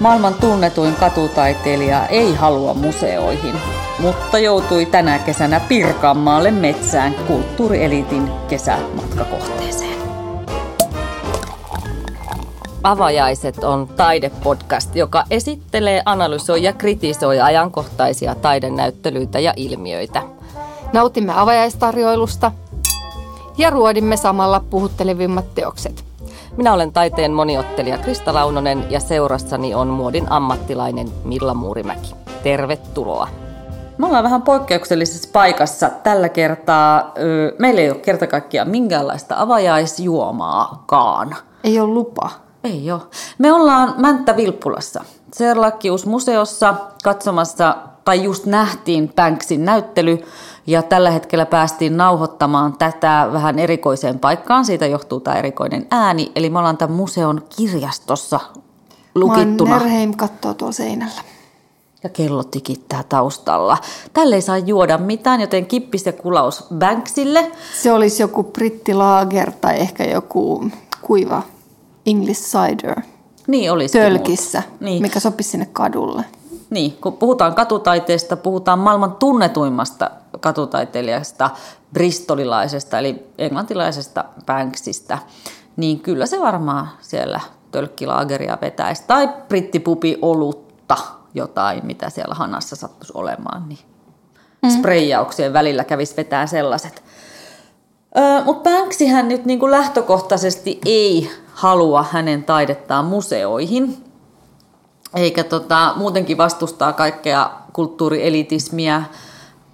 [0.00, 3.54] Maailman tunnetuin katutaiteilija ei halua museoihin,
[3.98, 10.00] mutta joutui tänä kesänä Pirkanmaalle metsään kulttuurielitin kesämatkakohteeseen.
[12.82, 20.22] Avajaiset on taidepodcast, joka esittelee, analysoi ja kritisoi ajankohtaisia taidenäyttelyitä ja ilmiöitä.
[20.92, 22.52] Nautimme avajaistarjoilusta
[23.58, 26.09] ja ruodimme samalla puhuttelevimmat teokset.
[26.56, 32.14] Minä olen taiteen moniottelija Krista Launonen ja seurassani on muodin ammattilainen Milla Muurimäki.
[32.42, 33.28] Tervetuloa.
[33.98, 35.90] Me ollaan vähän poikkeuksellisessa paikassa.
[36.02, 37.14] Tällä kertaa
[37.58, 41.36] meillä ei ole kerta kaikkiaan minkäänlaista avajaisjuomaakaan.
[41.64, 42.30] Ei ole lupa.
[42.64, 43.00] Ei ole.
[43.38, 46.74] Me ollaan Mänttä Vilppulassa, Serlakkius-museossa
[47.04, 50.18] katsomassa, tai just nähtiin Banksin näyttely,
[50.66, 54.64] ja tällä hetkellä päästiin nauhoittamaan tätä vähän erikoiseen paikkaan.
[54.64, 56.32] Siitä johtuu tämä erikoinen ääni.
[56.36, 58.40] Eli me ollaan tämän museon kirjastossa
[59.14, 59.70] lukittuna.
[59.70, 61.22] Mannerheim katsoo tuolla seinällä.
[62.02, 63.78] Ja kello tikittää taustalla.
[64.12, 67.52] Tälle ei saa juoda mitään, joten kippis ja kulaus Banksille.
[67.82, 70.70] Se olisi joku brittilaager tai ehkä joku
[71.02, 71.42] kuiva
[72.06, 73.00] English cider.
[73.46, 73.98] Niin olisi.
[73.98, 75.02] Tölkissä, niin.
[75.02, 76.24] mikä sopisi sinne kadulle.
[76.70, 81.50] Niin, kun puhutaan katutaiteesta, puhutaan maailman tunnetuimmasta katutaiteilijasta,
[81.92, 85.18] bristolilaisesta eli englantilaisesta Banksista,
[85.76, 89.04] niin kyllä se varmaan siellä tölkkilaageria vetäisi.
[89.06, 90.96] Tai brittipupi olutta
[91.34, 93.78] jotain, mitä siellä hanassa sattuisi olemaan, niin
[94.62, 94.70] mm.
[94.70, 97.02] spreijauksien välillä kävisi vetää sellaiset.
[98.44, 104.04] Mutta Banksihän nyt niin kuin lähtökohtaisesti ei halua hänen taidettaan museoihin,
[105.14, 109.02] eikä tota, muutenkin vastustaa kaikkea kulttuurielitismiä,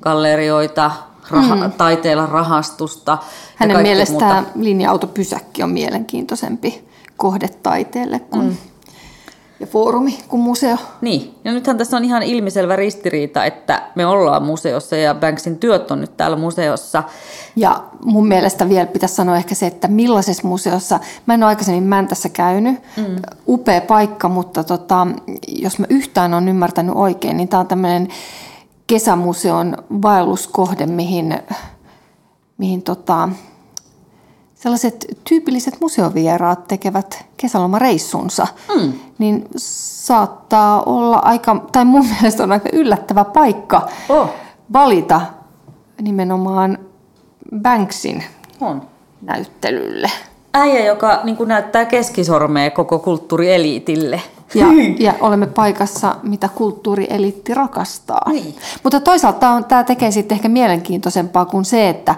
[0.03, 0.91] gallerioita,
[1.31, 1.73] raha, mm.
[1.73, 3.19] taiteella rahastusta.
[3.57, 4.61] Hänen mielestään muuta.
[4.61, 8.57] linja-autopysäkki on mielenkiintoisempi kohde taiteelle kuin mm
[9.61, 10.77] ja foorumi kuin museo.
[11.01, 15.91] Niin, ja nythän tässä on ihan ilmiselvä ristiriita, että me ollaan museossa ja Banksin työt
[15.91, 17.03] on nyt täällä museossa.
[17.57, 21.85] Ja mun mielestä vielä pitäisi sanoa ehkä se, että millaisessa museossa, mä en ole aikaisemmin
[21.85, 23.17] Mäntässä käynyt, mm.
[23.49, 25.07] upea paikka, mutta tota,
[25.49, 28.09] jos mä yhtään on ymmärtänyt oikein, niin tämä on tämmöinen
[28.87, 31.39] kesämuseon vaelluskohde, mihin,
[32.59, 33.29] mihin tota,
[34.55, 38.93] sellaiset tyypilliset museovieraat tekevät kesälomareissunsa, mm.
[39.19, 44.31] niin saattaa olla aika, tai mun mielestä on aika yllättävä paikka oh.
[44.73, 45.21] valita
[46.01, 46.79] nimenomaan
[47.63, 48.25] Banksin
[48.61, 48.83] on.
[49.23, 50.11] näyttelylle.
[50.55, 54.23] Äijä, joka niin näyttää keskisormea koko kulttuurieliitille.
[54.55, 54.67] Ja,
[54.99, 58.31] ja olemme paikassa, mitä kulttuurieliitti rakastaa.
[58.33, 58.55] Niin.
[58.83, 62.15] Mutta toisaalta tämä tekee sitten ehkä mielenkiintoisempaa kuin se, että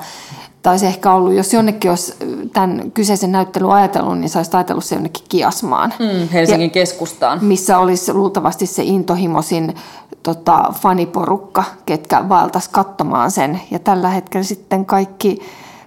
[0.63, 2.15] tai se ehkä ollut, jos jonnekin olisi
[2.53, 5.95] tämän kyseisen näyttelyn ajatellut, niin se olisi ajatellut se jonnekin kiasmaan.
[5.99, 7.45] Mm, Helsingin ja, keskustaan.
[7.45, 9.75] Missä olisi luultavasti se intohimoisin
[10.23, 13.61] tota, faniporukka, ketkä vaeltaisi katsomaan sen.
[13.71, 15.39] Ja tällä hetkellä sitten kaikki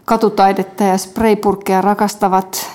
[0.06, 2.70] katutaidetta ja spraypurkkeja rakastavat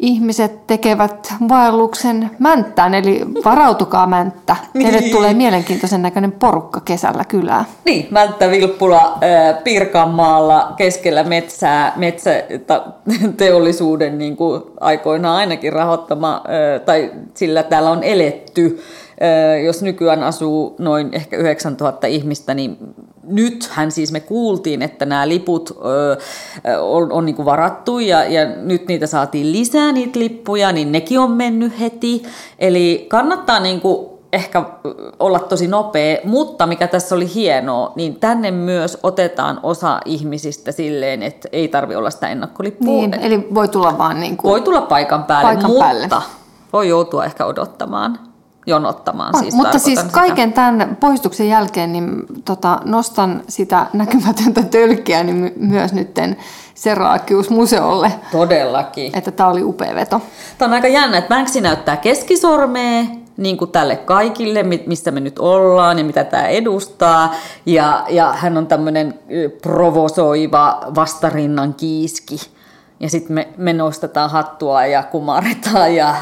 [0.00, 4.56] ihmiset tekevät vaelluksen Mänttään, eli varautukaa Mänttä.
[4.74, 4.90] niin.
[4.90, 7.64] Teille tulee mielenkiintoisen näköinen porukka kesällä kylää.
[7.84, 9.18] Niin, Mänttä Vilppula
[9.64, 16.42] Pirkanmaalla keskellä metsää, metsäteollisuuden niin kuin aikoinaan ainakin rahoittama,
[16.84, 18.82] tai sillä täällä on eletty
[19.64, 22.78] jos nykyään asuu noin ehkä 9000 ihmistä, niin
[23.22, 25.78] nythän siis me kuultiin, että nämä liput
[26.80, 31.20] on, on niin kuin varattu ja, ja nyt niitä saatiin lisää niitä lippuja, niin nekin
[31.20, 32.22] on mennyt heti.
[32.58, 34.62] Eli kannattaa niin kuin ehkä
[35.18, 41.22] olla tosi nopea, mutta mikä tässä oli hienoa, niin tänne myös otetaan osa ihmisistä silleen,
[41.22, 42.86] että ei tarvi olla sitä ennakkolippua.
[42.86, 46.08] Niin, eli voi tulla vaan niin kuin Voi tulla paikan päälle, paikan mutta päälle.
[46.72, 48.29] voi joutua ehkä odottamaan
[48.70, 49.38] jonottamaan.
[49.38, 50.12] Siis Mutta siis sitä.
[50.12, 52.10] kaiken tämän poistuksen jälkeen niin
[52.44, 56.36] tota, nostan sitä näkymätöntä tölkkiä niin myös nytten
[56.74, 58.12] Seraakius-museolle.
[58.32, 59.18] Todellakin.
[59.18, 60.20] Että tämä oli upea veto.
[60.58, 63.04] Tämä on aika jännä, että Banksy näyttää keskisormea,
[63.36, 67.34] niin kuin tälle kaikille, missä me nyt ollaan ja mitä tämä edustaa.
[67.66, 69.18] Ja, ja hän on tämmöinen
[69.62, 72.36] provosoiva vastarinnan kiiski
[73.00, 76.14] ja sitten me, me nostetaan hattua ja kumarretaan ja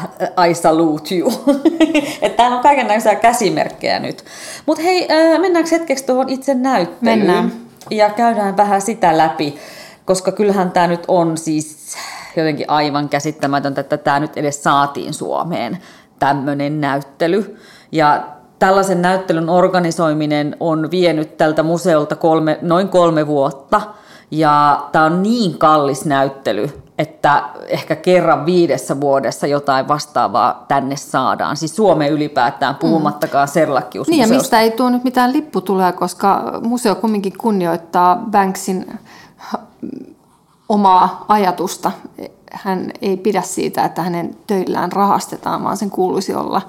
[0.49, 1.33] I salute you.
[2.21, 4.23] että täällä on kaikenlaisia käsimerkkejä nyt.
[4.65, 5.07] Mutta hei,
[5.39, 7.19] mennäänkö hetkeksi tuohon itse näyttelyyn?
[7.19, 7.51] Mennään.
[7.91, 9.59] Ja käydään vähän sitä läpi,
[10.05, 11.95] koska kyllähän tämä nyt on siis
[12.35, 15.77] jotenkin aivan käsittämätöntä, että tämä nyt edes saatiin Suomeen,
[16.19, 17.57] tämmöinen näyttely.
[17.91, 18.27] Ja
[18.59, 23.81] tällaisen näyttelyn organisoiminen on vienyt tältä museolta kolme, noin kolme vuotta–
[24.31, 31.57] ja tämä on niin kallis näyttely, että ehkä kerran viidessä vuodessa jotain vastaavaa tänne saadaan.
[31.57, 33.51] Siis Suomeen ylipäätään, puhumattakaan mm.
[33.51, 34.27] Serlakkiusmuseosta.
[34.27, 38.99] Niin ja mistä ei tuo nyt mitään lipputuloja, koska museo kumminkin kunnioittaa Banksin
[40.69, 41.91] omaa ajatusta.
[42.51, 46.61] Hän ei pidä siitä, että hänen töillään rahastetaan, vaan sen kuuluisi olla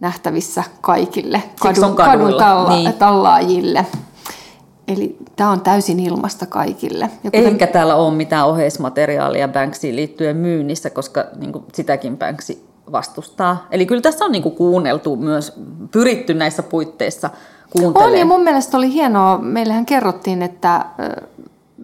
[0.00, 2.92] nähtävissä kaikille kadun, kadun talla, niin.
[2.92, 3.86] tallaajille.
[4.88, 7.10] Eli tämä on täysin ilmasta kaikille.
[7.24, 7.46] Ja kuten...
[7.46, 13.66] Eikä täällä ole mitään oheismateriaalia Banksiin liittyen myynnissä, koska niin kuin, sitäkin Banksi vastustaa.
[13.70, 15.52] Eli kyllä tässä on niin kuin, kuunneltu myös,
[15.90, 17.30] pyritty näissä puitteissa
[17.70, 18.12] kuuntelemaan.
[18.12, 20.84] On ja mun mielestä oli hienoa, meillähän kerrottiin, että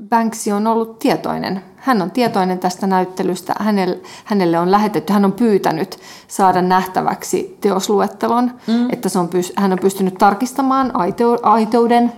[0.09, 1.63] Banksy on ollut tietoinen.
[1.77, 3.55] Hän on tietoinen tästä näyttelystä.
[3.59, 8.89] Hänelle, hänelle on lähetetty, hän on pyytänyt saada nähtäväksi teosluettelon, mm.
[8.93, 10.93] että se on, hän on pystynyt tarkistamaan
[11.43, 12.13] aiteuden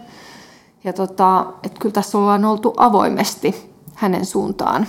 [0.84, 4.86] ja tota, että kyllä tässä ollaan oltu avoimesti hänen suuntaan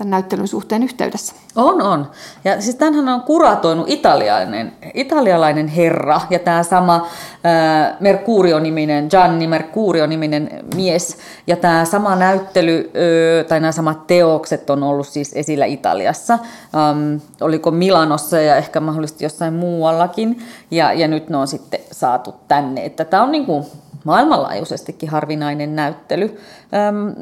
[0.00, 1.34] tämän näyttelyn suhteen yhteydessä.
[1.56, 2.10] On, on.
[2.44, 10.64] Ja siis tämänhän on kuratoinut italialainen, italialainen herra ja tämä sama äh, Mercurio-niminen, Gianni Mercurio-niminen
[10.74, 11.18] mies.
[11.46, 16.34] Ja tämä sama näyttely äh, tai nämä samat teokset on ollut siis esillä Italiassa.
[16.34, 20.42] Ähm, oliko Milanossa ja ehkä mahdollisesti jossain muuallakin.
[20.70, 22.84] Ja, ja nyt ne on sitten saatu tänne.
[22.84, 23.66] Että tämä on niinku
[24.04, 26.40] maailmanlaajuisestikin harvinainen näyttely.
[26.88, 27.14] Öm,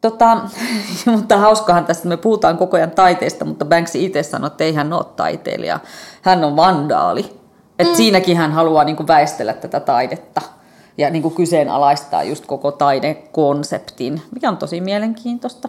[0.00, 0.38] tota,
[1.16, 4.92] mutta hauskahan tästä, me puhutaan koko ajan taiteesta, mutta Banksy itse sanoi, että ei hän
[4.92, 5.80] ole taiteilija,
[6.22, 7.44] hän on vandaali.
[7.78, 7.94] Et mm.
[7.94, 10.40] Siinäkin hän haluaa niin kuin väistellä tätä taidetta
[10.98, 15.68] ja niin kuin kyseenalaistaa just koko taidekonseptin, mikä on tosi mielenkiintoista.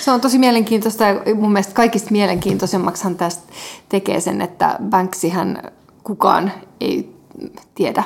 [0.00, 3.52] Se on tosi mielenkiintoista ja mun mielestä kaikista mielenkiintoisemmaksihan tästä
[3.88, 4.78] tekee sen, että
[5.32, 5.62] hän
[6.04, 7.16] kukaan ei
[7.74, 8.04] tiedä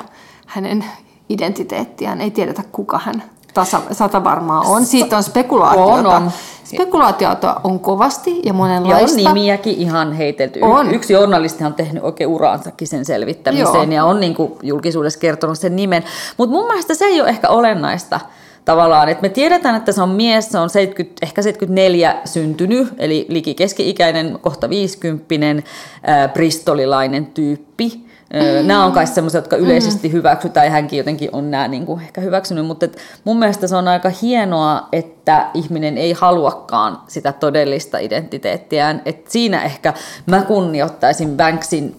[0.53, 0.85] hänen
[1.29, 3.23] identiteettiään, ei tiedetä kuka hän
[3.53, 4.85] tasa, sata varmaa on.
[4.85, 5.93] Siitä on spekulaatiota.
[5.93, 6.31] On, on.
[6.63, 9.19] Spekulaatiota on kovasti ja monenlaista.
[9.19, 10.59] Ja on nimiäkin ihan heitelty.
[10.61, 10.93] On.
[10.93, 13.95] Yksi journalisti on tehnyt oikein uraansakin sen selvittämiseen Joo.
[13.95, 16.03] ja on niin kuin julkisuudessa kertonut sen nimen.
[16.37, 18.19] Mutta mun mielestä se ei ole ehkä olennaista
[18.65, 23.25] tavallaan, että me tiedetään, että se on mies, se on 70, ehkä 74 syntynyt, eli
[23.29, 28.12] liki keski-ikäinen, kohta 50 äh, bristolilainen tyyppi.
[28.33, 28.67] Mm.
[28.67, 30.11] Nämä on kai semmoisia, jotka yleisesti mm.
[30.11, 33.75] hyväksytään ja hänkin jotenkin on nämä niin kuin ehkä hyväksynyt, mutta et mun mielestä se
[33.75, 39.01] on aika hienoa, että ihminen ei haluakaan sitä todellista identiteettiään.
[39.05, 39.93] Et siinä ehkä
[40.25, 41.95] mä kunnioittaisin Banksin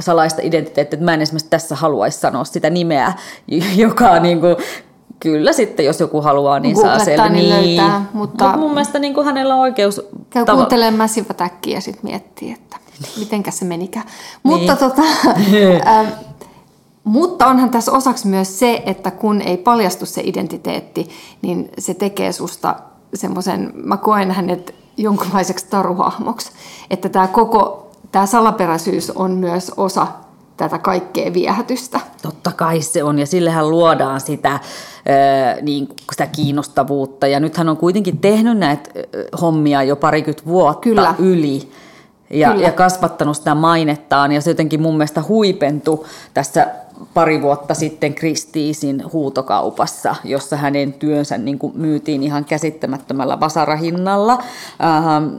[0.00, 3.12] salaista identiteettiä, että mä en esimerkiksi tässä haluaisi sanoa sitä nimeä,
[3.76, 4.56] joka on niin kuin
[5.20, 7.28] Kyllä sitten, jos joku haluaa, niin saa selvä.
[7.28, 8.48] Niin, niin löytää, mutta...
[8.48, 10.00] Mut mun mielestä niin kuin hänellä on oikeus...
[10.30, 11.34] Käy tava- kuuntelemaan Massive
[11.66, 12.76] ja sitten miettii, että
[13.18, 14.06] mitenkä se menikään.
[14.06, 14.12] Niin.
[14.42, 15.02] Mutta, tota,
[15.86, 16.12] äh,
[17.04, 21.08] mutta onhan tässä osaksi myös se, että kun ei paljastu se identiteetti,
[21.42, 22.76] niin se tekee susta
[23.14, 26.50] semmoisen, mä koen hänet jonkunlaiseksi taruhahmoksi.
[26.90, 30.06] Että tämä koko, tämä salaperäisyys on myös osa
[30.56, 32.00] tätä kaikkea viehätystä.
[32.22, 34.60] Totta kai se on, ja sillehän luodaan sitä,
[35.62, 37.26] niin, sitä kiinnostavuutta.
[37.26, 38.90] Ja nythän on kuitenkin tehnyt näitä
[39.40, 41.14] hommia jo parikymmentä vuotta Kyllä.
[41.18, 41.70] yli
[42.30, 44.32] ja, ja kasvattanut sitä mainettaan.
[44.32, 46.04] Ja se jotenkin mun mielestä huipentui
[46.34, 46.66] tässä
[47.14, 54.32] pari vuotta sitten Kristiisin huutokaupassa, jossa hänen työnsä niin kuin myytiin ihan käsittämättömällä vasarahinnalla.
[54.82, 55.34] Ähm,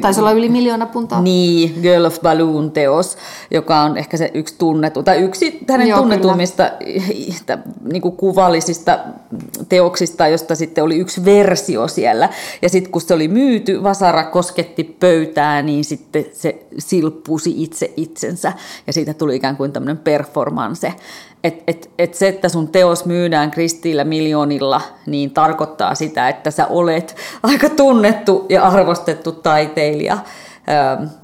[0.00, 1.22] Taisi olla yli miljoona puntaa.
[1.22, 3.16] Niin, Girl of Balloon teos,
[3.50, 6.70] joka on ehkä se yksi tunnetu, tai yksi hänen Joo, tunnetummista
[7.92, 8.98] niin kuin kuvallisista
[9.68, 12.28] teoksista, josta sitten oli yksi versio siellä.
[12.62, 18.52] Ja sitten kun se oli myyty, vasara kosketti pöytää, niin sitten se silppusi itse itsensä.
[18.86, 20.53] Ja siitä tuli ikään kuin tämmöinen performance.
[21.44, 26.66] Et, et, et se, että sun teos myydään Kristiillä miljoonilla, niin tarkoittaa sitä, että sä
[26.66, 30.18] olet aika tunnettu ja arvostettu taiteilija.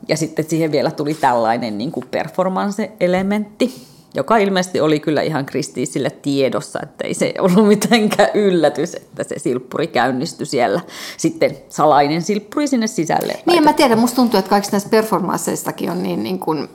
[0.09, 6.11] Ja sitten siihen vielä tuli tällainen niin kuin performance-elementti joka ilmeisesti oli kyllä ihan kristiisille
[6.11, 10.81] tiedossa, että ei se ollut mitenkään yllätys, että se silppuri käynnistyi siellä.
[11.17, 13.35] Sitten salainen silppuri sinne sisälle.
[13.47, 16.69] Niin, mä tiedän, musta tuntuu, että kaikista näistä performansseistakin on niin, niin kuin,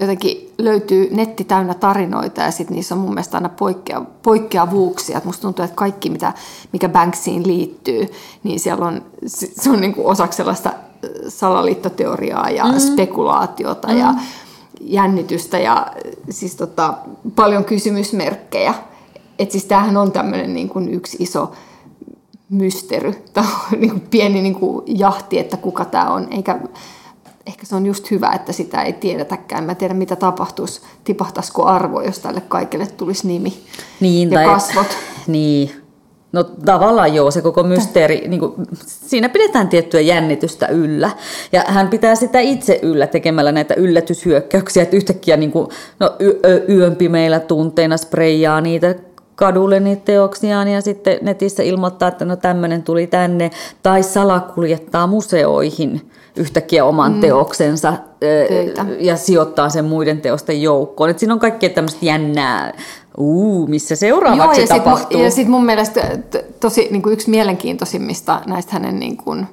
[0.00, 5.18] jotenkin löytyy netti täynnä tarinoita ja sitten niissä on mun mielestä aina poikkea, poikkeavuuksia.
[5.18, 6.32] Et musta tuntuu, että kaikki, mitä,
[6.72, 8.08] mikä Banksiin liittyy,
[8.42, 10.72] niin siellä on, se on niin kuin osaksi sellaista
[11.28, 12.78] salaliittoteoriaa ja mm.
[12.78, 13.98] spekulaatiota mm.
[13.98, 14.14] ja
[14.80, 15.86] jännitystä ja
[16.30, 16.94] siis tota,
[17.36, 18.74] paljon kysymysmerkkejä.
[19.38, 21.52] Että siis tämähän on tämmöinen niin kuin yksi iso
[22.50, 23.44] mystery, tai
[23.76, 26.58] niin kuin pieni niin kuin jahti, että kuka tämä on, eikä
[27.46, 29.64] ehkä se on just hyvä, että sitä ei tiedetäkään.
[29.64, 33.62] Mä tiedän, mitä tapahtuisi, tipahtaisiko arvo, jos tälle kaikille tulisi nimi
[34.00, 34.86] niin, ja tai, kasvot.
[35.26, 35.70] Niin,
[36.32, 38.52] No tavallaan joo, se koko mysteeri, niin kuin,
[38.86, 41.10] siinä pidetään tiettyä jännitystä yllä.
[41.52, 45.68] Ja hän pitää sitä itse yllä tekemällä näitä yllätyshyökkäyksiä, että yhtäkkiä niin kuin,
[46.00, 46.16] no,
[46.68, 48.94] yön pimeillä tunteina spreijaa niitä
[49.40, 53.50] kadulle niitä teoksiaan ja sitten netissä ilmoittaa, että no tämmöinen tuli tänne,
[53.82, 57.20] tai salakuljettaa museoihin yhtäkkiä oman mm.
[57.20, 58.86] teoksensa Teitä.
[58.98, 61.10] ja sijoittaa sen muiden teosten joukkoon.
[61.10, 62.72] Et siinä on kaikkea tämmöistä jännää,
[63.18, 65.18] uu, missä seuraavaksi Joo, ja tapahtuu.
[65.18, 66.18] Sit, ja sitten mun mielestä
[66.60, 69.46] tosi niin kuin yksi mielenkiintoisimmista näistä hänen, niin kuin,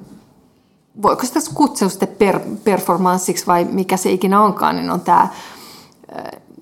[1.02, 5.28] voiko sitä kutsua sitten per, performanssiksi vai mikä se ikinä onkaan, niin on tämä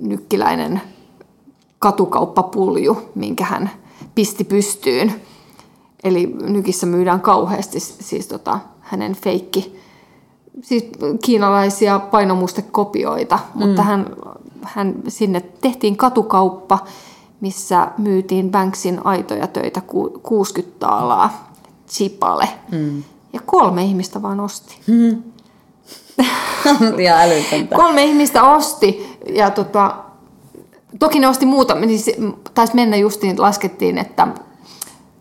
[0.01, 0.81] nykkiläinen
[1.87, 3.71] katukauppapulju, minkä hän
[4.15, 5.13] pisti pystyyn.
[6.05, 9.79] Eli nykissä myydään kauheasti siis tota, hänen feikki,
[10.63, 10.85] siis
[11.25, 13.67] kiinalaisia painomustekopioita, mm.
[13.67, 14.07] mutta hän,
[14.63, 16.79] hän, sinne tehtiin katukauppa,
[17.41, 19.83] missä myytiin Banksin aitoja töitä
[20.23, 21.51] 60 taalaa
[21.89, 22.49] chipale.
[22.73, 23.03] Mm.
[23.33, 24.81] Ja kolme ihmistä vaan osti.
[24.87, 25.23] Mm.
[27.13, 27.77] älytöntä.
[27.77, 30.06] kolme ihmistä osti ja tota,
[30.99, 32.01] Toki ne osti muuta, niin
[32.55, 34.29] taisi mennä justiin, laskettiin, että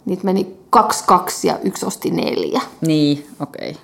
[0.05, 2.61] niitä meni kaksi, kaksi ja yksi osti neljä.
[2.81, 3.69] Niin, okei.
[3.69, 3.81] Okay.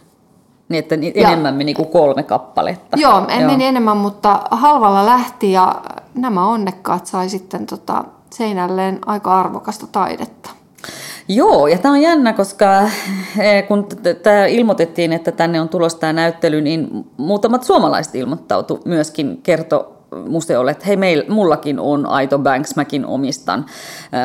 [0.70, 2.98] Niin, että ja, enemmän meni kuin kolme kappaletta.
[3.00, 3.52] Joo, en joo.
[3.52, 5.82] meni enemmän, mutta halvalla lähti ja
[6.16, 10.50] nämä onnekkaat sai sitten tota seinälleen aika arvokasta taidetta.
[11.28, 12.82] Joo, ja tämä on jännä, koska
[13.40, 13.88] eh, kun
[14.24, 20.72] tämä ilmoitettiin, että tänne on tulossa tämä näyttely, niin muutamat suomalaiset ilmoittautu myöskin kerto museolle,
[20.72, 23.65] että hei, meil, mullakin on aito Banks, mäkin omistan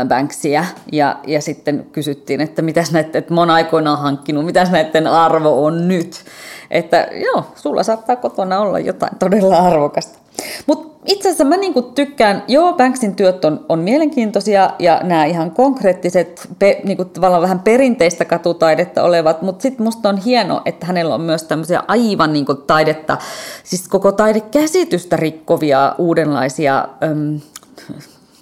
[0.09, 0.64] Banksia.
[0.93, 5.64] Ja, ja sitten kysyttiin, että mitäs näitä, että mä oon aikoinaan hankkinut, mitäs näiden arvo
[5.64, 6.25] on nyt.
[6.71, 10.19] Että joo, sulla saattaa kotona olla jotain todella arvokasta.
[10.66, 15.50] Mutta itse asiassa mä niinku tykkään, joo, Banksin työt on, on mielenkiintoisia ja nämä ihan
[15.50, 21.14] konkreettiset, pe, niinku tavallaan vähän perinteistä katutaidetta olevat, mutta sitten musta on hieno, että hänellä
[21.14, 23.16] on myös tämmöisiä aivan niinku taidetta,
[23.64, 27.40] siis koko taidekäsitystä rikkovia uudenlaisia, äm,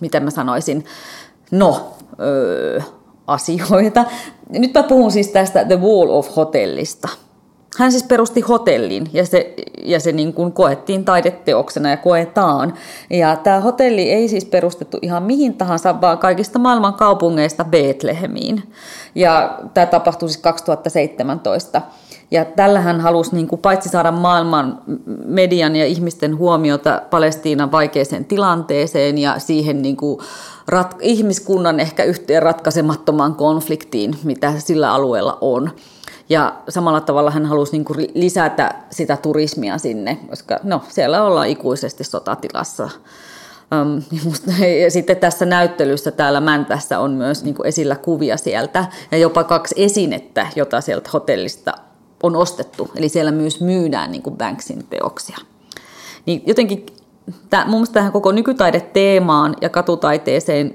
[0.00, 0.84] mitä mä sanoisin,
[1.50, 2.80] no, öö,
[3.26, 4.04] asioita.
[4.48, 7.08] Nyt mä puhun siis tästä The Wall of Hotellista–
[7.78, 9.54] hän siis perusti hotellin ja se,
[9.84, 12.74] ja se niin kuin koettiin taideteoksena ja koetaan.
[13.10, 18.62] Ja tämä hotelli ei siis perustettu ihan mihin tahansa, vaan kaikista maailman kaupungeista Betlehemiin.
[19.14, 21.82] Ja tämä tapahtui siis 2017.
[22.30, 24.82] Ja tällä hän halusi niin kuin paitsi saada maailman
[25.24, 30.18] median ja ihmisten huomiota Palestiinan vaikeeseen tilanteeseen ja siihen niin kuin
[30.68, 35.70] rat, ihmiskunnan ehkä yhteen ratkaisemattomaan konfliktiin, mitä sillä alueella on.
[36.28, 41.48] Ja samalla tavalla hän halusi niin kuin lisätä sitä turismia sinne, koska no, siellä ollaan
[41.48, 42.90] ikuisesti sotatilassa.
[44.82, 49.44] ja sitten tässä näyttelyssä täällä Mäntässä on myös niin kuin esillä kuvia sieltä ja jopa
[49.44, 51.72] kaksi esinettä, jota sieltä hotellista
[52.22, 52.90] on ostettu.
[52.96, 55.38] Eli siellä myös myydään niin kuin Banksin teoksia.
[56.26, 56.86] Niin jotenkin
[57.50, 60.74] tämä, mun mielestä tähän koko nykytaideteemaan ja katutaiteeseen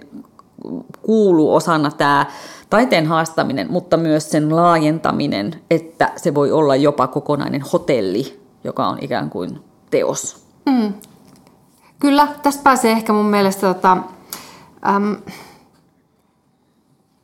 [1.02, 2.26] kuuluu osana tämä
[2.70, 8.98] taiteen haastaminen, mutta myös sen laajentaminen, että se voi olla jopa kokonainen hotelli, joka on
[9.02, 9.60] ikään kuin
[9.92, 10.46] teos.
[10.66, 10.94] Mm.
[12.00, 13.98] Kyllä, tästä pääsee ehkä mun mielestä, tota,
[14.96, 15.16] äm,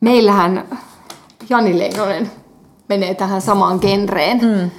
[0.00, 0.68] meillähän
[1.50, 2.30] Jani Leinonen
[2.88, 4.38] menee tähän samaan genreen.
[4.38, 4.70] Mm.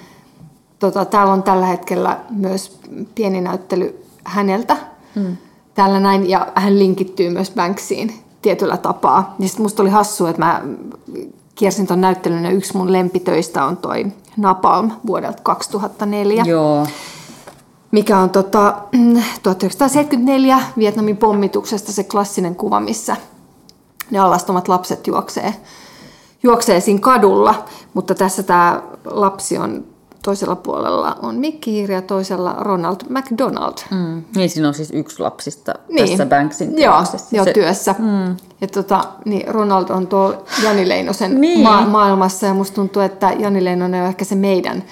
[0.79, 2.79] Tota, täällä on tällä hetkellä myös
[3.15, 4.77] pieni näyttely häneltä.
[5.15, 5.38] Mm.
[5.74, 9.36] Täällä näin, ja hän linkittyy myös Banksiin tietyllä tapaa.
[9.39, 10.62] Ja sitten musta oli hassu, että mä
[11.56, 14.06] kiersin ton näyttelyn ja yksi mun lempitöistä on toi
[14.38, 16.44] Napalm vuodelta 2004.
[16.48, 16.88] Joo.
[17.91, 18.75] Mikä on tota,
[19.44, 23.15] 1974 Vietnamin pommituksesta se klassinen kuva, missä
[24.12, 25.53] ne alastomat lapset juoksee,
[26.44, 27.65] juoksee siinä kadulla.
[27.94, 29.86] Mutta tässä tämä lapsi on
[30.27, 33.74] toisella puolella on Mickey ja toisella Ronald McDonald.
[33.91, 34.24] Mm.
[34.36, 36.10] Niin, siinä on siis yksi lapsista niin.
[36.10, 37.53] tässä Banksin Joo, jo se...
[37.53, 37.96] työssä.
[38.00, 38.36] Mm.
[38.62, 41.63] Ja tota, niin Ronald on tuo Jani Leinosen niin.
[41.63, 44.84] ma- maailmassa ja musta tuntuu, että Jani Leinonen on ehkä se meidän,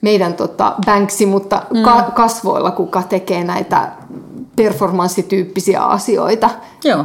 [0.00, 1.82] meidän tota Banksi, mutta mm.
[1.82, 3.92] ka- kasvoilla, kuka tekee näitä
[4.56, 6.50] performanssityyppisiä asioita.
[6.84, 7.04] Joo.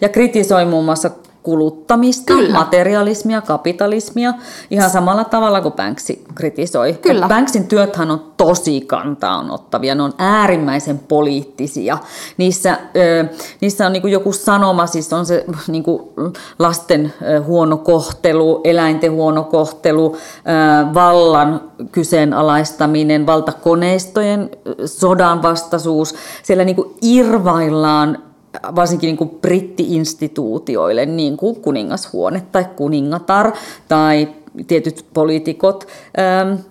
[0.00, 1.10] Ja kritisoi muun muassa
[1.48, 2.58] kuluttamista, Kyllä.
[2.58, 4.34] materialismia, kapitalismia,
[4.70, 6.92] ihan samalla tavalla kuin Banksi kritisoi.
[6.92, 7.28] Kyllä.
[7.28, 11.98] Banksin työthän on tosi kantaan ottavia, ne on äärimmäisen poliittisia.
[12.36, 13.24] Niissä, ö,
[13.60, 16.12] niissä on niinku joku sanoma, siis on se niinku
[16.58, 17.14] lasten
[17.46, 21.60] huono kohtelu, eläinten huono kohtelu, ö, vallan
[21.92, 24.50] kyseenalaistaminen, valtakoneistojen
[24.86, 26.14] sodan vastaisuus.
[26.42, 28.27] Siellä niinku irvaillaan
[28.76, 33.52] varsinkin niin kuin britti-instituutioille, niin kuin kuningashuone tai kuningatar
[33.88, 34.28] tai
[34.66, 35.88] tietyt poliitikot.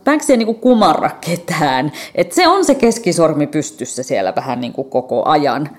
[0.05, 1.91] Banks ei niin kuin kumarra ketään.
[2.15, 5.69] Et se on se keskisormi pystyssä siellä vähän niin kuin koko ajan.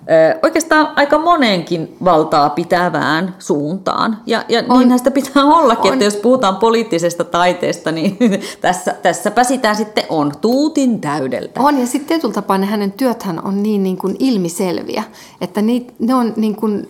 [0.42, 4.18] Oikeastaan aika moneenkin valtaa pitävään suuntaan.
[4.26, 5.92] Ja, ja niinhän sitä pitää ollakin, on.
[5.92, 8.18] että jos puhutaan poliittisesta taiteesta, niin
[8.60, 11.60] tässä, tässäpä sitä sitten on tuutin täydeltä.
[11.60, 15.02] On, ja sitten tietyllä tapaa ne hänen työthän on niin, niin kuin ilmiselviä,
[15.40, 16.88] että ne, ne on niin kuin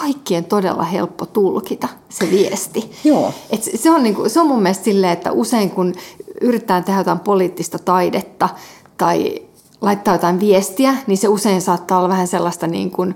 [0.00, 2.90] kaikkien todella helppo tulkita se viesti.
[3.04, 3.32] Joo.
[3.50, 5.94] Et se, on niinku, se on mun mielestä silleen, että usein kun
[6.40, 8.48] yritetään tehdä jotain poliittista taidetta
[8.96, 9.42] tai
[9.80, 13.14] laittaa jotain viestiä, niin se usein saattaa olla vähän sellaista niin kuin,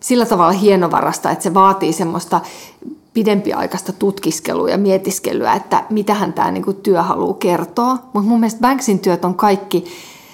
[0.00, 2.40] sillä tavalla hienovarasta, että se vaatii semmoista
[3.14, 7.98] pidempiaikaista tutkiskelua ja mietiskelyä, että mitähän tämä niin työ haluaa kertoa.
[8.12, 9.84] Mutta mun mielestä Banksin työt on kaikki,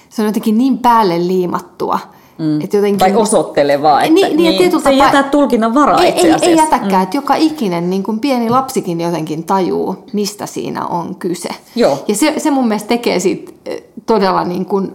[0.09, 1.99] se on jotenkin niin päälle liimattua–
[2.37, 2.61] Mm.
[2.61, 6.21] Et jotenkin, tai osoittelevaa, että niin, niin, niin, se ei jätä tulkinnan varaa ei, itse
[6.21, 6.45] asiassa.
[6.45, 7.03] Ei, ei jätäkään, mm.
[7.03, 11.49] että joka ikinen niin kuin pieni lapsikin jotenkin tajuu, mistä siinä on kyse.
[11.75, 12.03] Joo.
[12.07, 14.93] Ja se, se mun mielestä tekee siitä eh, todella niin kuin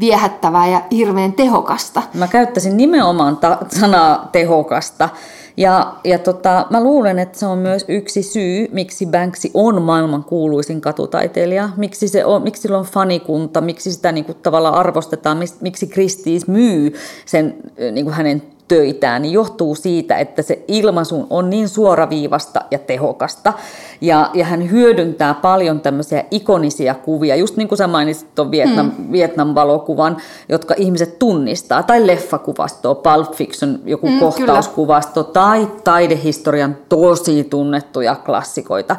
[0.00, 2.02] viehättävää ja hirveän tehokasta.
[2.14, 5.08] Mä käyttäisin nimenomaan ta- sanaa tehokasta.
[5.56, 10.24] Ja, ja tota, mä luulen, että se on myös yksi syy, miksi Banksy on maailman
[10.24, 15.38] kuuluisin katutaiteilija, miksi, se on, miksi sillä on fanikunta, miksi sitä niin kuin, tavallaan arvostetaan,
[15.60, 16.94] miksi Christie's myy
[17.26, 17.56] sen
[17.92, 23.52] niin kuin hänen töitään, niin johtuu siitä, että se ilmaisu on niin suoraviivasta ja tehokasta.
[24.00, 28.92] Ja, ja hän hyödyntää paljon tämmöisiä ikonisia kuvia, just niin kuin sä mainitsit tuon Vietnam,
[28.98, 29.12] mm.
[29.12, 30.16] Vietnam-valokuvan,
[30.48, 35.32] jotka ihmiset tunnistaa, tai leffakuvasto, Pulp Fiction, joku mm, kohtauskuvasto, kyllä.
[35.32, 38.96] tai taidehistorian tosi tunnettuja klassikoita.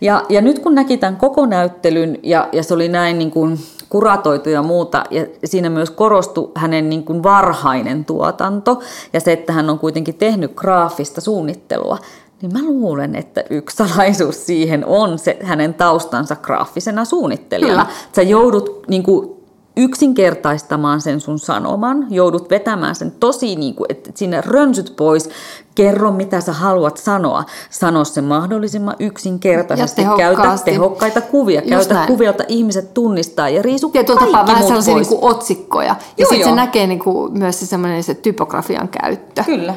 [0.00, 3.58] Ja, ja nyt kun näki tämän koko näyttelyn, ja, ja se oli näin niin kuin
[3.94, 5.04] kuratoitu ja muuta.
[5.10, 8.80] Ja siinä myös korostui hänen niin kuin varhainen tuotanto
[9.12, 11.98] ja se, että hän on kuitenkin tehnyt graafista suunnittelua.
[12.42, 17.84] Niin mä luulen, että yksi salaisuus siihen on se hänen taustansa graafisena suunnittelijana.
[17.84, 17.96] Kyllä.
[18.12, 19.33] Sä joudut niin kuin,
[19.76, 25.30] yksinkertaistamaan sen sun sanoman, joudut vetämään sen tosi, niin kuin, että sinne rönsyt pois,
[25.74, 32.06] kerro mitä sä haluat sanoa, sano se mahdollisimman yksinkertaisesti, käytä tehokkaita kuvia, Just käytä näin.
[32.06, 35.96] kuvia, joita ihmiset tunnistaa ja riisu Tietyllä kaikki tapaa vähän sellaisia niin kuin otsikkoja.
[36.18, 37.66] Ja sitten se näkee niin kuin myös se
[38.00, 39.44] se typografian käyttö.
[39.44, 39.74] Kyllä.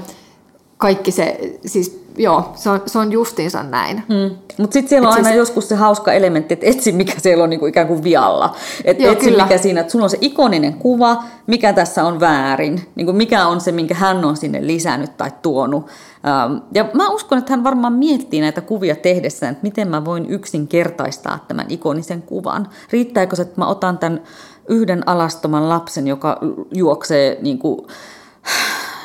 [0.78, 4.04] Kaikki se, siis joo, se on, se on justiinsa näin.
[4.08, 4.38] Hmm.
[4.58, 5.38] Mutta sitten siellä Et on aina siis...
[5.38, 8.56] joskus se hauska elementti, että etsi mikä siellä on niinku ikään kuin vialla.
[8.86, 9.44] Että etsi kyllä.
[9.44, 13.62] mikä siinä, että sulla on se ikoninen kuva, mikä tässä on väärin, niinku mikä on
[13.62, 15.88] se, minkä hän on sinne lisännyt tai tuonut.
[16.28, 20.26] Ähm, ja mä uskon, että hän varmaan miettii näitä kuvia tehdessään, että miten mä voin
[20.30, 22.70] yksinkertaistaa tämän ikonisen kuvan.
[22.92, 24.22] Riittääkö se, että mä otan tämän
[24.68, 26.40] yhden alastoman lapsen, joka
[26.72, 27.88] juoksee niin kuin,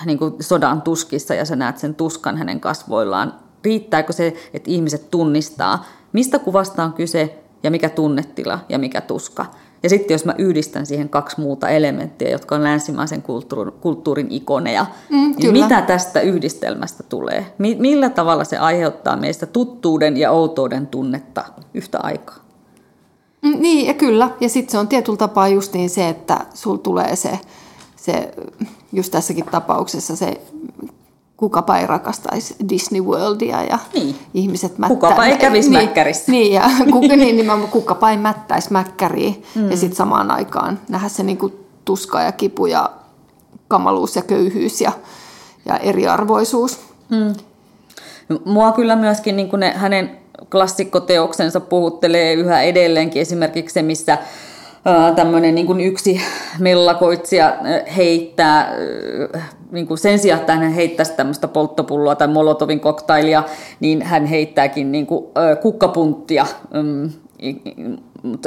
[0.06, 3.34] niin kuin sodan tuskissa ja sä näet sen tuskan hänen kasvoillaan.
[3.64, 9.46] Riittääkö se, että ihmiset tunnistaa, mistä kuvasta on kyse ja mikä tunnetila ja mikä tuska.
[9.82, 14.86] Ja sitten jos mä yhdistän siihen kaksi muuta elementtiä, jotka on länsimaisen kulttuurin, kulttuurin ikoneja,
[15.10, 17.46] mm, niin mitä tästä yhdistelmästä tulee?
[17.58, 22.36] Millä tavalla se aiheuttaa meistä tuttuuden ja outouden tunnetta yhtä aikaa?
[23.42, 24.30] Mm, niin, ja kyllä.
[24.40, 27.38] Ja sitten se on tietyllä tapaa just niin se, että sul tulee se,
[28.02, 28.34] se
[28.92, 30.40] just tässäkin tapauksessa se
[31.36, 34.16] kukapa ei rakastaisi Disney Worldia ja niin.
[34.34, 34.94] ihmiset mättä...
[34.94, 36.32] Kukapa ei kävisi niin, mäkkärissä.
[36.32, 36.62] Niin, ja
[36.92, 39.70] kuk, niin, niin kukapa ei mättäisi mäkkäriä mm.
[39.70, 41.52] ja sitten samaan aikaan nähdä se niinku
[41.84, 42.90] tuska ja kipu ja
[43.68, 44.92] kamaluus ja köyhyys ja,
[45.66, 46.80] ja eriarvoisuus.
[47.08, 47.34] Mm.
[48.44, 50.18] Mua kyllä myöskin niin ne hänen
[50.50, 54.18] klassikkoteoksensa puhuttelee yhä edelleenkin esimerkiksi se, missä
[55.16, 56.20] tämmöinen niin yksi
[56.58, 57.56] mellakoitsija
[57.96, 58.74] heittää,
[59.70, 63.42] niin kuin sen sijaan, että hän heittäisi tämmöistä polttopulloa tai molotovin koktailia,
[63.80, 65.24] niin hän heittääkin niin kuin,
[65.62, 67.10] kukkapunttia mm,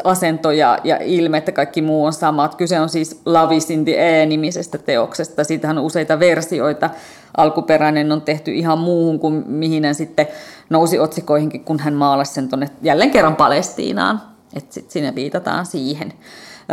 [0.04, 2.56] asento ja, ilme, että kaikki muu on samat.
[2.56, 5.44] Kyse on siis Lavis in the Air-nimisestä teoksesta.
[5.44, 6.90] Siitähän on useita versioita.
[7.38, 10.28] Alkuperäinen on tehty ihan muuhun kuin mihin hän sitten
[10.70, 14.35] nousi otsikoihinkin, kun hän maalasi sen tuonne jälleen kerran Palestiinaan.
[14.56, 16.14] Että sitten sinne viitataan siihen.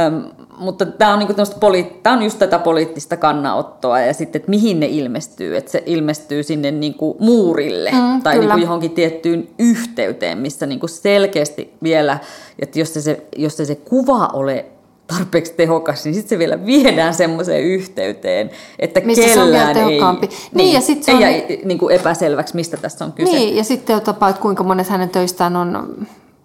[0.00, 0.24] Öm,
[0.58, 4.80] mutta tämä on, niinku poli- tää on just tätä poliittista kannanottoa ja sitten, että mihin
[4.80, 5.56] ne ilmestyy.
[5.56, 11.74] Että se ilmestyy sinne niinku muurille mm, tai niinku johonkin tiettyyn yhteyteen, missä niinku selkeästi
[11.82, 12.18] vielä,
[12.58, 14.66] että jos se, jos se, se kuva ole
[15.06, 20.00] tarpeeksi tehokas, niin sitten se vielä viedään semmoiseen yhteyteen, että mistä kellään se on ei,
[20.00, 23.32] niin, niin, ja sit se on, ei niin kuin epäselväksi, mistä tässä on kyse.
[23.32, 25.96] Niin, ja sitten tapaa, että kuinka monet hänen töistään on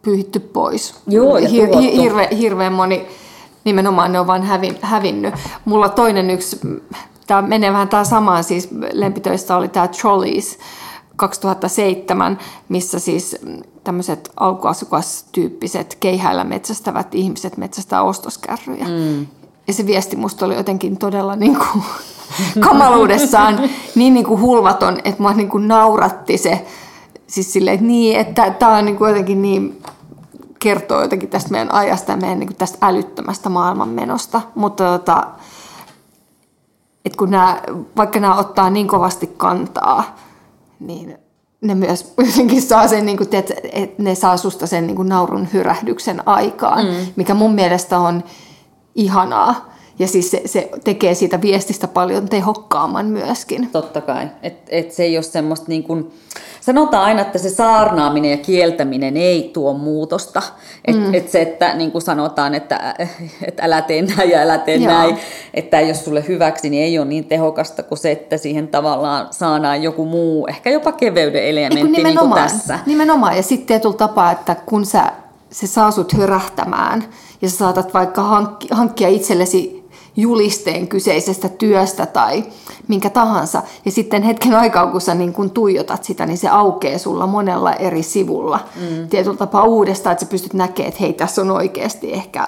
[0.07, 0.95] pyyhitty pois.
[1.07, 3.07] Joo, ja Hir, hirve, hirveän moni,
[3.63, 5.33] nimenomaan ne on vain hävin, hävinnyt.
[5.65, 6.59] Mulla toinen yksi
[7.27, 10.59] tämä menee vähän tämä samaan, siis lempitöistä oli tämä Trolleys
[11.15, 12.39] 2007,
[12.69, 13.35] missä siis
[13.83, 18.85] tämmöiset alkuasukastyyppiset keihäillä metsästävät ihmiset metsästää ostoskärryjä.
[18.85, 19.27] Mm.
[19.67, 21.83] Ja se viesti musta oli jotenkin todella niin kuin
[22.67, 26.65] kamaluudessaan niin, niin kuin hulvaton, että mua niin kuin nauratti se.
[27.27, 29.81] Siis silleen, että niin, että tämä on niin kuin jotenkin niin
[30.67, 34.41] kertoo jotenkin tästä meidän ajasta ja meidän niin kuin tästä älyttömästä maailmanmenosta.
[34.55, 35.27] Mutta tota,
[37.05, 37.61] että kun nämä,
[37.97, 40.15] vaikka nämä ottaa niin kovasti kantaa,
[40.79, 41.17] niin
[41.61, 43.53] ne myös jotenkin saa sen, niin kuin, että
[43.97, 46.93] ne saa susta sen niin kuin naurun hyrähdyksen aikaan, mm.
[47.15, 48.23] mikä mun mielestä on
[48.95, 49.73] ihanaa.
[49.99, 53.69] Ja siis se, se tekee siitä viestistä paljon tehokkaamman myöskin.
[53.71, 54.27] Totta kai.
[54.43, 56.11] Että et se ei ole semmoista niin kuin,
[56.61, 60.41] sanotaan aina, että se saarnaaminen ja kieltäminen ei tuo muutosta.
[60.85, 61.13] Että mm.
[61.13, 62.95] et se, että niin kuin sanotaan, että,
[63.47, 64.93] että älä tee näin ja älä tee Joo.
[64.93, 65.17] näin,
[65.53, 69.83] että jos sulle hyväksi, niin ei ole niin tehokasta kuin se, että siihen tavallaan saadaan
[69.83, 72.79] joku muu, ehkä jopa keveyden elementti niin kuin tässä.
[72.85, 73.37] Nimenomaan.
[73.37, 75.11] Ja sitten tietyllä tapaa, että kun sä,
[75.51, 77.03] se saa sut hörähtämään
[77.41, 79.76] ja sä saatat vaikka hankki, hankkia itsellesi
[80.17, 82.43] julisteen kyseisestä työstä tai
[82.87, 83.63] minkä tahansa.
[83.85, 87.73] Ja sitten hetken aikaa, kun sä niin kun tuijotat sitä, niin se aukeaa sulla monella
[87.73, 88.59] eri sivulla.
[88.75, 89.07] Mm.
[89.07, 92.47] Tietyllä tapaa uudestaan, että sä pystyt näkemään, että hei, tässä on oikeasti ehkä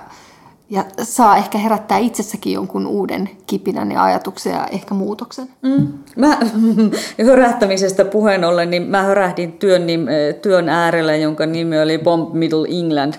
[0.69, 5.49] ja saa ehkä herättää itsessäkin jonkun uuden kipinän ja ajatuksen ja ehkä muutoksen.
[5.61, 5.87] Mm.
[6.15, 6.37] Mä,
[7.25, 9.83] hörähtämisestä puheen ollen, niin mä hörähdin työn,
[10.41, 13.13] työn äärellä, jonka nimi oli Bomb Middle England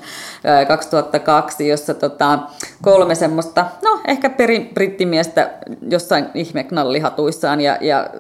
[0.68, 2.38] 2002, jossa tota,
[2.82, 5.50] kolme semmoista, no ehkä perin brittimiestä
[5.90, 8.10] jossain ihmeknallihatuissaan ja, ja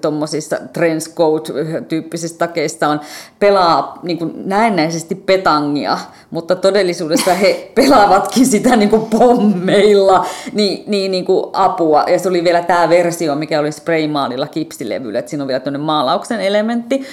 [0.00, 3.00] tuommoisissa trenchcoat-tyyppisissä takeissaan
[3.38, 5.98] pelaa niin kuin näennäisesti petangia,
[6.30, 12.04] mutta todellisuudessa he pelaavatkin sitä niin kuin pommeilla niin, niin, niin kuin apua.
[12.08, 15.86] Ja se oli vielä tämä versio, mikä oli spraymaalilla kipsilevyllä, että siinä on vielä tämmöinen
[15.86, 17.06] maalauksen elementti.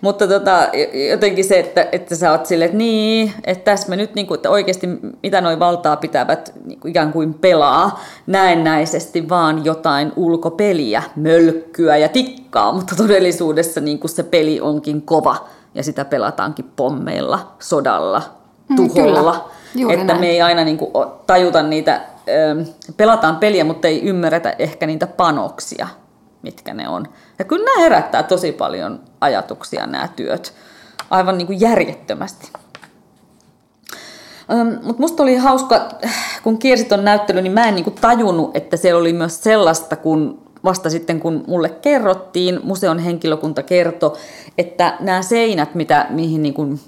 [0.00, 0.68] Mutta tota,
[1.10, 4.36] jotenkin se, että, että sä oot silleen, että niin, että tässä me nyt, niin kuin,
[4.36, 4.88] että oikeasti
[5.22, 12.08] mitä noin valtaa pitävät niin kuin ikään kuin pelaa näennäisesti vaan jotain ulkopeliä, mölkkyä ja
[12.08, 18.22] tikkaa, mutta todellisuudessa niin kuin se peli onkin kova ja sitä pelataankin pommeilla, sodalla,
[18.68, 19.48] mm, tuholla.
[19.74, 20.20] Mm, että näin.
[20.20, 20.90] me ei aina niin kuin,
[21.26, 22.00] tajuta niitä,
[22.96, 25.88] pelataan peliä, mutta ei ymmärretä ehkä niitä panoksia,
[26.44, 27.06] mitkä ne on.
[27.38, 30.54] Ja kyllä nämä herättää tosi paljon ajatuksia nämä työt,
[31.10, 32.52] aivan niin kuin järjettömästi.
[34.82, 35.88] Mutta musta oli hauska,
[36.42, 39.96] kun kiersit on näyttely, niin mä en niin kuin tajunnut, että se oli myös sellaista,
[39.96, 44.12] kun vasta sitten kun mulle kerrottiin, museon henkilökunta kertoi,
[44.58, 46.80] että nämä seinät, mitä, mihin niin kuin,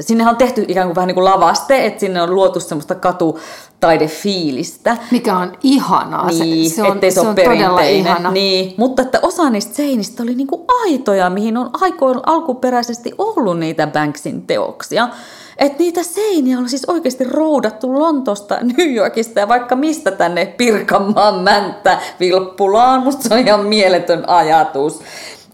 [0.00, 4.96] sinne on tehty ikään kuin vähän niin kuin lavaste, että sinne on luotu semmoista katutaidefiilistä.
[5.10, 6.30] Mikä on ihanaa.
[6.30, 8.30] Niin, se, se on, se, se on todella ihana.
[8.30, 13.58] Niin, mutta että osa niistä seinistä oli niin kuin aitoja, mihin on aikoin alkuperäisesti ollut
[13.58, 15.08] niitä Banksin teoksia.
[15.58, 21.34] Että niitä seiniä on siis oikeasti roudattu Lontosta, New Yorkista ja vaikka mistä tänne Pirkanmaan
[21.34, 23.02] mänttä Vilppulaan.
[23.02, 25.00] Musta se on ihan mieletön ajatus.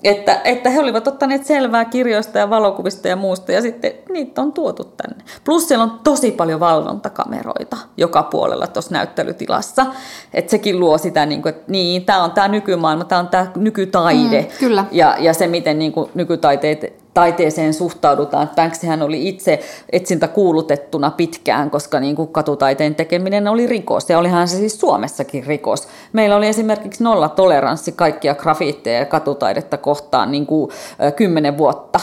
[0.05, 4.53] Että, että he olivat ottaneet selvää kirjoista ja valokuvista ja muusta ja sitten niitä on
[4.53, 5.25] tuotu tänne.
[5.45, 9.87] Plus siellä on tosi paljon valvontakameroita joka puolella tuossa näyttelytilassa.
[10.35, 13.47] Että sekin luo sitä, niin kuin, että niin, tämä on tämä nykymaailma, tämä on tämä
[13.57, 14.41] nykytaide.
[14.41, 14.85] Mm, kyllä.
[14.93, 18.51] Ja, ja se, miten niin kuin, nykytaiteet taiteeseen suhtaudutaan.
[18.57, 19.61] Banksihän oli itse
[19.92, 25.46] etsintä kuulutettuna pitkään, koska niin kuin katutaiteen tekeminen oli rikos, ja olihan se siis Suomessakin
[25.46, 25.88] rikos.
[26.12, 30.70] Meillä oli esimerkiksi nolla toleranssi kaikkia grafiitteja ja katutaidetta kohtaan niin kuin,
[31.16, 32.01] kymmenen vuotta,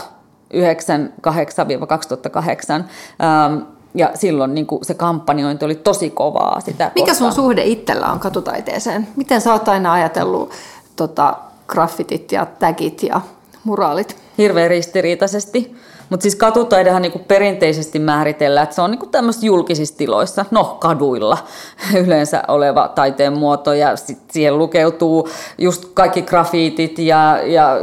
[0.54, 0.58] 98-2008.
[3.24, 3.58] Ähm,
[3.93, 7.15] ja silloin niin kuin se kampanjointi oli tosi kovaa sitä Mikä kohtaan.
[7.15, 9.08] sun suhde itsellä on katutaiteeseen?
[9.15, 10.52] Miten sä oot aina ajatellut
[10.96, 11.36] tota,
[11.67, 13.22] graffitit ja tagit ja
[13.63, 14.27] muraalit?
[14.38, 15.76] Hirveän ristiriitaisesti.
[16.10, 21.38] Mutta siis katutaidehan niinku perinteisesti määritellään, että se on niinku tämmöistä julkisissa tiloissa, no kaduilla
[22.06, 27.82] yleensä oleva taiteen muoto ja sit siihen lukeutuu just kaikki grafiitit ja, ja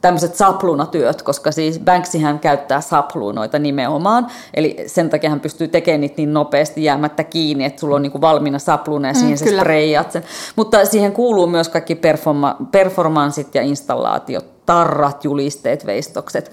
[0.00, 6.14] tämmöiset sapluunatyöt, koska siis Banksihän käyttää sapluunoita nimenomaan, eli sen takia hän pystyy tekemään niitä
[6.16, 10.12] niin nopeasti jäämättä kiinni, että sulla on niinku valmiina sapluuna ja mm, siihen mm, se
[10.12, 10.22] sen.
[10.56, 16.52] Mutta siihen kuuluu myös kaikki performa- performanssit ja installaatiot tarrat, julisteet, veistokset.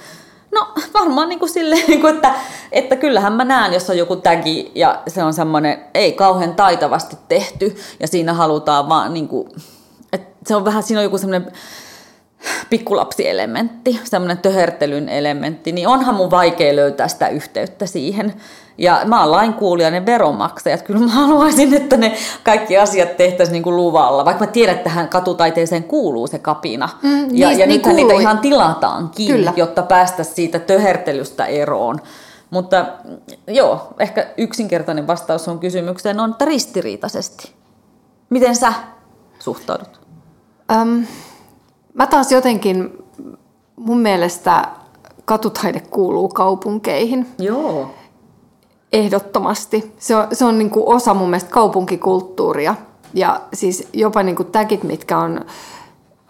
[0.52, 2.34] No varmaan niin kuin silleen, niin kuin, että,
[2.72, 7.18] että kyllähän mä näen, jos on joku tagi ja se on semmoinen ei kauhean taitavasti
[7.28, 9.50] tehty ja siinä halutaan vaan, niin kuin,
[10.14, 11.52] että se on vähän, siinä on joku semmoinen
[12.70, 18.34] pikkulapsielementti, semmoinen töhertelyn elementti, niin onhan mun vaikea löytää sitä yhteyttä siihen.
[18.78, 23.64] Ja mä oon lainkuulijainen veronmaksaja, että kyllä mä haluaisin, että ne kaikki asiat tehtäisiin niin
[23.64, 26.90] kuin luvalla, vaikka mä tiedän, että tähän katutaiteeseen kuuluu se kapina.
[27.02, 29.54] Mm, ja, niistä, ja niin niitä ihan tilataankin, kyllä.
[29.56, 32.00] jotta päästä siitä töhertelystä eroon.
[32.50, 32.86] Mutta
[33.48, 37.52] joo, ehkä yksinkertainen vastaus on kysymykseen on, että ristiriitaisesti.
[38.30, 38.74] Miten sä
[39.40, 40.02] suhtaudut?
[40.72, 41.06] Öm,
[41.94, 43.04] mä taas jotenkin,
[43.76, 44.68] mun mielestä
[45.26, 47.28] katutaide kuuluu kaupunkeihin.
[47.40, 47.92] Joo.
[48.94, 49.94] Ehdottomasti.
[49.98, 52.76] Se on, se on niin kuin osa mun mielestä kaupunkikulttuuria.
[53.14, 55.46] Ja siis jopa niin kuin tagit, mitkä on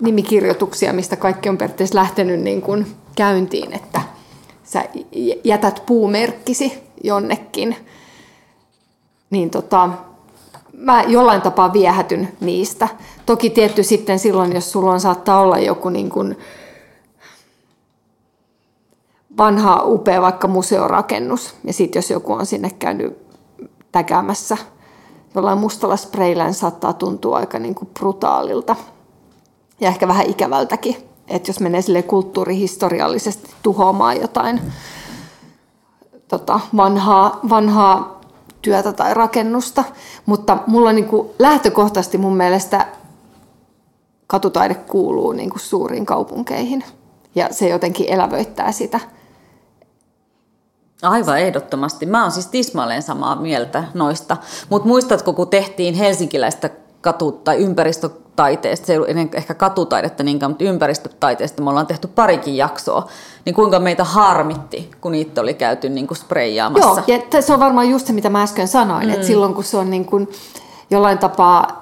[0.01, 4.01] nimikirjoituksia, mistä kaikki on periaatteessa lähtenyt niin kuin käyntiin, että
[4.63, 4.85] sä
[5.43, 7.75] jätät puumerkkisi jonnekin.
[9.29, 9.89] Niin tota,
[10.83, 12.87] mä jollain tapaa viehätyn niistä.
[13.25, 16.37] Toki tietty sitten silloin, jos sulla on saattaa olla joku niin kuin
[19.37, 23.17] vanha upea vaikka museorakennus, ja sitten jos joku on sinne käynyt
[23.91, 24.57] täkäämässä
[25.35, 28.75] jollain mustalla spreillä, niin saattaa tuntua aika niin kuin brutaalilta
[29.81, 30.95] ja ehkä vähän ikävältäkin.
[31.27, 34.61] Että jos menee sille kulttuurihistoriallisesti tuhoamaan jotain
[36.27, 38.21] tota, vanhaa, vanhaa
[38.63, 39.83] työtä tai rakennusta,
[40.25, 42.87] mutta mulla niin kuin lähtökohtaisesti mun mielestä
[44.27, 46.83] katutaide kuuluu niin kuin suuriin kaupunkeihin
[47.35, 48.99] ja se jotenkin elävöittää sitä.
[51.01, 52.05] Aivan ehdottomasti.
[52.05, 54.37] Mä oon siis tismalleen samaa mieltä noista.
[54.69, 56.69] Mutta muistatko, kun tehtiin helsinkiläistä
[57.03, 62.57] katu- tai ympäristötaiteesta, se ei ollut ehkä katutaidetta niinkään, mutta ympäristötaiteesta me ollaan tehty parikin
[62.57, 63.07] jaksoa,
[63.45, 67.03] niin kuinka meitä harmitti, kun niitä oli käyty niin kuin spreijaamassa.
[67.07, 69.13] Joo, ja se on varmaan just se, mitä mä äsken sanoin, mm.
[69.13, 70.29] että silloin kun se on niin kuin
[70.91, 71.81] jollain tapaa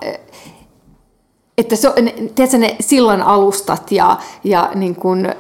[1.57, 1.95] että se on,
[2.36, 5.34] tiedätkö, ne sillan alustat ja, ja niin kuin,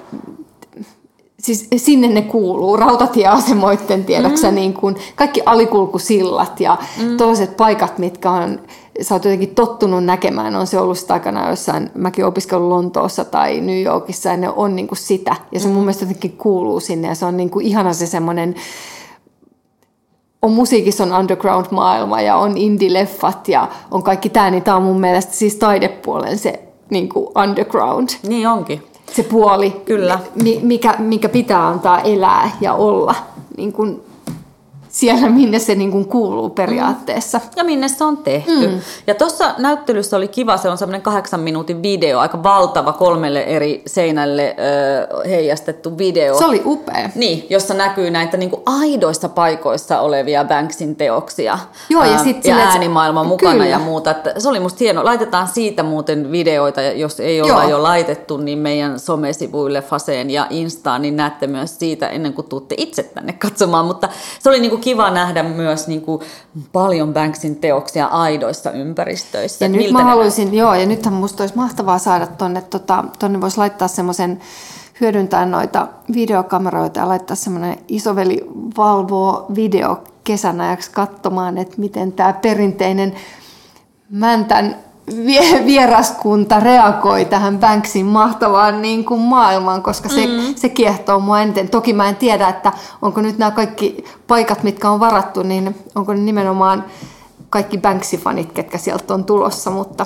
[1.39, 4.55] siis sinne ne kuuluu, rautatieasemoitten tiedäksä, mm.
[4.55, 7.17] niin kuin kaikki alikulkusillat ja mm.
[7.17, 8.59] toiset paikat, mitkä on,
[9.01, 13.61] sä oot jotenkin tottunut näkemään, on se ollut sitä aikana jossain, mäkin opiskellut Lontoossa tai
[13.61, 15.73] New Yorkissa ja ne on niin kuin sitä ja se mm.
[15.73, 18.55] mun mielestä jotenkin kuuluu sinne ja se on niin kuin ihana se semmoinen
[20.41, 24.99] on musiikissa on underground-maailma ja on indie-leffat ja on kaikki tämä, niin tämä on mun
[24.99, 26.59] mielestä siis taidepuolen se
[26.89, 28.09] niin kuin underground.
[28.27, 28.83] Niin onkin.
[29.15, 30.19] Se puoli, Kyllä.
[30.61, 33.15] Mikä, mikä pitää antaa elää ja olla
[33.57, 34.01] niin kuin
[34.91, 37.37] siellä, minne se niin kuin kuuluu periaatteessa.
[37.37, 37.43] Mm.
[37.55, 38.67] Ja minne se on tehty.
[38.67, 38.81] Mm.
[39.07, 43.81] Ja tuossa näyttelyssä oli kiva, se on semmoinen kahdeksan minuutin video, aika valtava kolmelle eri
[43.85, 44.55] seinälle
[45.23, 46.37] ö, heijastettu video.
[46.37, 47.09] Se oli upea.
[47.15, 51.59] Niin, jossa näkyy näitä niin kuin aidoissa paikoissa olevia Banksin teoksia.
[51.89, 53.65] Joo, ja, sit ja äänimaailma mukana kyllä.
[53.65, 54.11] ja muuta.
[54.11, 55.03] Että se oli musta hieno.
[55.03, 57.69] Laitetaan siitä muuten videoita, jos ei olla Joo.
[57.69, 62.75] jo laitettu, niin meidän somesivuille, Faseen ja Instaan, niin näette myös siitä ennen kuin tuutte
[62.77, 63.85] itse tänne katsomaan.
[63.85, 66.21] Mutta se oli niin kuin kiva nähdä myös niin kuin
[66.71, 69.65] paljon Banksin teoksia aidoissa ympäristöissä.
[69.65, 73.57] Ja nyt mä haluaisin, joo, ja nythän musta olisi mahtavaa saada tonne, tota, tonne voisi
[73.57, 74.39] laittaa semmoisen,
[75.01, 78.45] hyödyntää noita videokameroita ja laittaa semmoinen isoveli
[78.77, 83.15] valvoo video kesän ajaksi katsomaan, että miten tämä perinteinen
[84.11, 84.75] Mäntän
[85.65, 90.55] vieraskunta reagoi tähän Banksin mahtavaan niin kuin maailmaan, koska se, mm.
[90.55, 91.69] se kiehtoo mua eniten.
[91.69, 96.13] Toki mä en tiedä, että onko nyt nämä kaikki paikat, mitkä on varattu, niin onko
[96.13, 96.85] ne nimenomaan
[97.49, 100.05] kaikki Banksy-fanit, ketkä sieltä on tulossa, mutta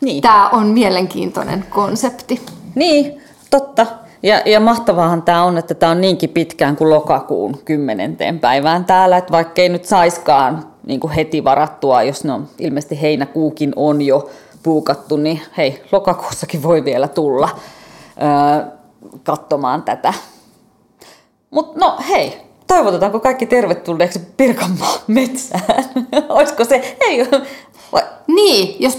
[0.00, 0.22] niin.
[0.22, 2.40] tämä on mielenkiintoinen konsepti.
[2.74, 3.86] Niin, totta.
[4.22, 9.16] Ja, ja mahtavaahan tämä on, että tämä on niinkin pitkään kuin lokakuun kymmenenteen päivään täällä,
[9.16, 14.30] että vaikka ei nyt saiskaan niin kuin heti varattua, jos no ilmeisesti heinäkuukin on jo
[14.62, 17.48] puukattu, niin hei, lokakuussakin voi vielä tulla
[18.22, 18.66] öö,
[19.22, 20.14] katsomaan tätä.
[21.50, 25.84] Mutta no hei, toivotetaanko kaikki tervetulleeksi Pirkanmaan metsään?
[26.28, 27.30] Olisiko se, hei,
[27.92, 28.02] vai?
[28.26, 28.96] Niin, jos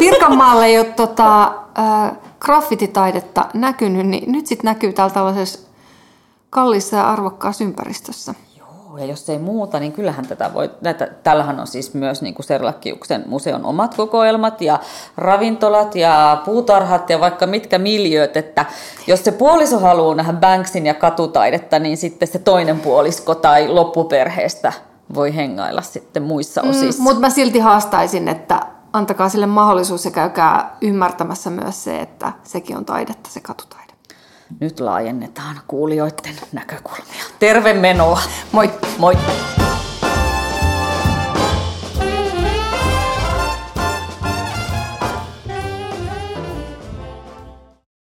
[0.00, 1.44] Pirkanmaalle ei ole tota,
[1.78, 5.58] äh, graffititaidetta näkynyt, niin nyt sitten näkyy täällä tällaisessa
[6.50, 8.34] kallissa ja arvokkaassa ympäristössä
[8.98, 12.46] ja jos ei muuta, niin kyllähän tätä voi, näitä, tällähän on siis myös niin kuin
[12.46, 14.78] Serlakkiuksen museon omat kokoelmat ja
[15.16, 18.66] ravintolat ja puutarhat ja vaikka mitkä miljööt, että
[19.06, 24.72] jos se puoliso haluaa nähdä Banksin ja katutaidetta, niin sitten se toinen puolisko tai loppuperheestä
[25.14, 27.02] voi hengailla sitten muissa mm, osissa.
[27.02, 28.60] Mm, mutta mä silti haastaisin, että
[28.92, 33.89] antakaa sille mahdollisuus ja käykää ymmärtämässä myös se, että sekin on taidetta, se katutaide.
[34.60, 37.24] Nyt laajennetaan kuulijoiden näkökulmia.
[37.38, 38.20] Terve menoa.
[38.52, 38.70] Moi.
[38.98, 39.14] Moi.